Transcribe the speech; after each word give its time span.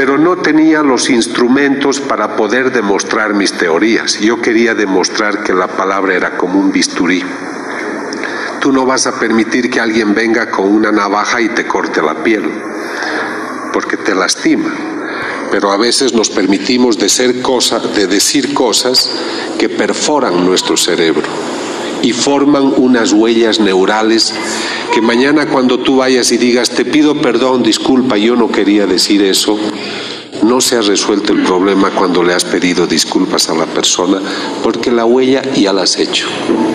pero 0.00 0.16
no 0.16 0.38
tenía 0.38 0.82
los 0.82 1.10
instrumentos 1.10 2.00
para 2.00 2.34
poder 2.34 2.72
demostrar 2.72 3.34
mis 3.34 3.52
teorías. 3.52 4.18
Yo 4.18 4.40
quería 4.40 4.74
demostrar 4.74 5.42
que 5.42 5.52
la 5.52 5.66
palabra 5.66 6.14
era 6.14 6.38
como 6.38 6.58
un 6.58 6.72
bisturí. 6.72 7.22
Tú 8.62 8.72
no 8.72 8.86
vas 8.86 9.06
a 9.06 9.20
permitir 9.20 9.68
que 9.68 9.78
alguien 9.78 10.14
venga 10.14 10.50
con 10.50 10.68
una 10.68 10.90
navaja 10.90 11.42
y 11.42 11.50
te 11.50 11.66
corte 11.66 12.00
la 12.00 12.24
piel, 12.24 12.50
porque 13.74 13.98
te 13.98 14.14
lastima. 14.14 14.74
Pero 15.50 15.70
a 15.70 15.76
veces 15.76 16.14
nos 16.14 16.30
permitimos 16.30 16.96
de, 16.96 17.10
ser 17.10 17.42
cosa, 17.42 17.78
de 17.78 18.06
decir 18.06 18.54
cosas 18.54 19.10
que 19.58 19.68
perforan 19.68 20.46
nuestro 20.46 20.78
cerebro 20.78 21.28
y 22.02 22.12
forman 22.12 22.74
unas 22.76 23.12
huellas 23.12 23.60
neurales 23.60 24.34
que 24.92 25.00
mañana 25.00 25.46
cuando 25.46 25.78
tú 25.78 25.96
vayas 25.96 26.32
y 26.32 26.38
digas, 26.38 26.70
te 26.70 26.84
pido 26.84 27.20
perdón, 27.20 27.62
disculpa, 27.62 28.16
yo 28.16 28.36
no 28.36 28.50
quería 28.50 28.86
decir 28.86 29.22
eso, 29.22 29.58
no 30.42 30.60
se 30.60 30.76
ha 30.76 30.80
resuelto 30.80 31.32
el 31.32 31.42
problema 31.42 31.90
cuando 31.90 32.22
le 32.22 32.34
has 32.34 32.44
pedido 32.44 32.86
disculpas 32.86 33.48
a 33.50 33.54
la 33.54 33.66
persona 33.66 34.20
porque 34.62 34.90
la 34.90 35.04
huella 35.04 35.42
ya 35.54 35.72
la 35.72 35.82
has 35.82 35.98
hecho. 35.98 36.26